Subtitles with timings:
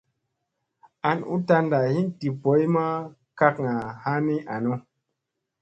[1.09, 2.85] An u tanda hin di boy ma
[3.37, 3.73] kakŋa
[4.03, 4.69] ha ni any.